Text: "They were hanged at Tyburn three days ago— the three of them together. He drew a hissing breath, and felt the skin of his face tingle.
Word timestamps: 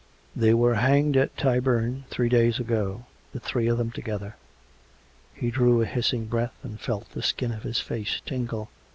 "They 0.35 0.55
were 0.55 0.73
hanged 0.73 1.15
at 1.15 1.37
Tyburn 1.37 2.05
three 2.09 2.27
days 2.27 2.57
ago— 2.57 3.05
the 3.33 3.39
three 3.39 3.67
of 3.67 3.77
them 3.77 3.91
together. 3.91 4.35
He 5.35 5.51
drew 5.51 5.79
a 5.79 5.85
hissing 5.85 6.25
breath, 6.25 6.55
and 6.63 6.79
felt 6.81 7.11
the 7.11 7.21
skin 7.21 7.51
of 7.51 7.61
his 7.61 7.79
face 7.79 8.19
tingle. 8.25 8.71